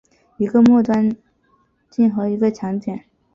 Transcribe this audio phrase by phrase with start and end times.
[0.37, 1.15] 一个末端炔
[1.91, 3.01] 烃和一个强碱。